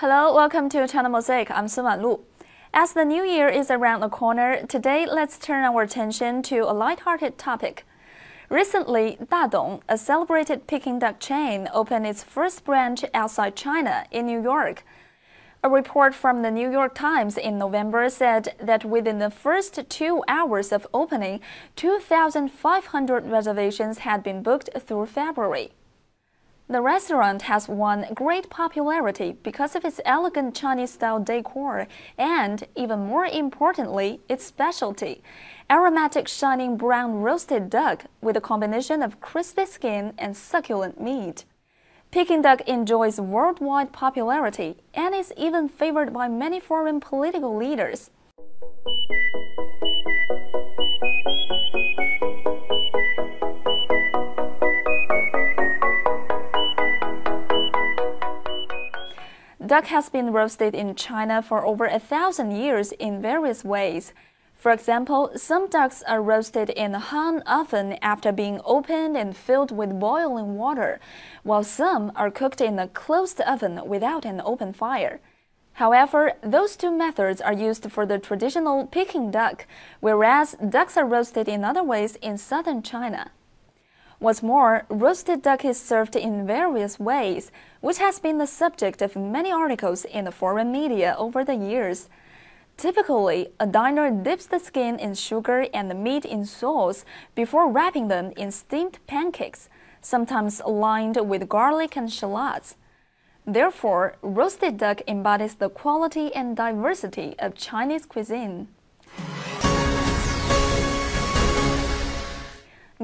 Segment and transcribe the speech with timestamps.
[0.00, 1.50] Hello, welcome to China Mosaic.
[1.50, 2.20] I'm Sun Wanlu.
[2.72, 6.72] As the new year is around the corner, today let's turn our attention to a
[6.72, 7.84] light-hearted topic.
[8.48, 14.40] Recently, Dadong, a celebrated Peking duck chain, opened its first branch outside China in New
[14.40, 14.84] York.
[15.64, 20.22] A report from the New York Times in November said that within the first two
[20.28, 21.40] hours of opening,
[21.74, 25.72] 2,500 reservations had been booked through February.
[26.70, 33.06] The restaurant has won great popularity because of its elegant Chinese style decor and, even
[33.06, 35.22] more importantly, its specialty
[35.70, 41.46] aromatic shining brown roasted duck with a combination of crispy skin and succulent meat.
[42.10, 48.10] Peking duck enjoys worldwide popularity and is even favored by many foreign political leaders.
[59.68, 64.14] Duck has been roasted in China for over a thousand years in various ways.
[64.54, 69.70] For example, some ducks are roasted in a hung oven after being opened and filled
[69.70, 71.00] with boiling water,
[71.42, 75.20] while some are cooked in a closed oven without an open fire.
[75.74, 79.66] However, those two methods are used for the traditional Peking duck,
[80.00, 83.32] whereas ducks are roasted in other ways in southern China.
[84.20, 89.14] What's more, roasted duck is served in various ways, which has been the subject of
[89.14, 92.08] many articles in the foreign media over the years.
[92.76, 97.04] Typically, a diner dips the skin in sugar and the meat in sauce
[97.36, 99.68] before wrapping them in steamed pancakes,
[100.00, 102.74] sometimes lined with garlic and shallots.
[103.46, 108.66] Therefore, roasted duck embodies the quality and diversity of Chinese cuisine.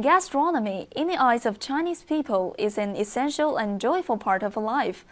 [0.00, 5.04] Gastronomy, in the eyes of Chinese people, is an essential and joyful part of life.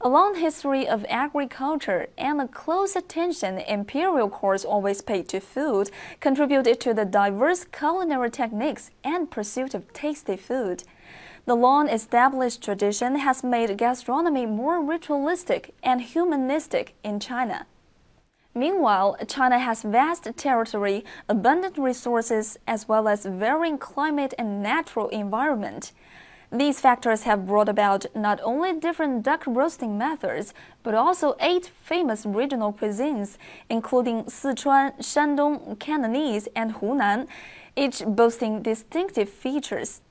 [0.00, 5.90] A long history of agriculture and the close attention imperial courts always paid to food
[6.20, 10.84] contributed to the diverse culinary techniques and pursuit of tasty food.
[11.44, 17.66] The long established tradition has made gastronomy more ritualistic and humanistic in China.
[18.54, 25.92] Meanwhile, China has vast territory, abundant resources, as well as varying climate and natural environment.
[26.50, 30.52] These factors have brought about not only different duck roasting methods,
[30.82, 33.38] but also eight famous regional cuisines,
[33.70, 37.26] including Sichuan, Shandong, Cantonese, and Hunan,
[37.74, 40.02] each boasting distinctive features.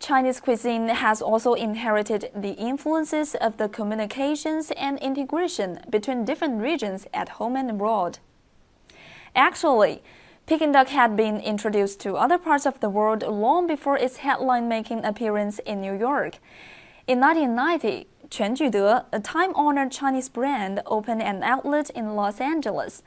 [0.00, 7.06] Chinese cuisine has also inherited the influences of the communications and integration between different regions
[7.12, 8.18] at home and abroad.
[9.34, 10.02] Actually,
[10.46, 15.04] Peking duck had been introduced to other parts of the world long before its headline-making
[15.04, 16.38] appearance in New York.
[17.06, 23.02] In 1990, Quanjude, a time-honored Chinese brand, opened an outlet in Los Angeles.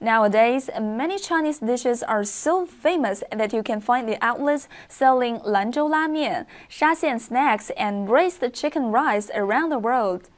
[0.00, 5.88] Nowadays, many Chinese dishes are so famous that you can find the outlets selling Lanzhou
[5.88, 10.28] La Mian, Shaxian snacks, and braised chicken rice around the world.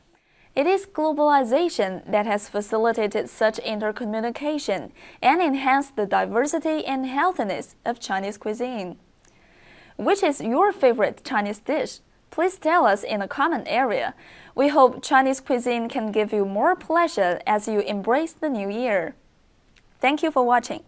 [0.55, 8.01] It is globalization that has facilitated such intercommunication and enhanced the diversity and healthiness of
[8.01, 8.97] Chinese cuisine.
[9.97, 12.01] Which is your favorite Chinese dish?
[12.37, 14.15] Please tell us in the comment area.
[14.55, 19.17] We hope Chinese cuisine can give you more pleasure as you embrace the new year.
[20.03, 20.85] Thank you for watching.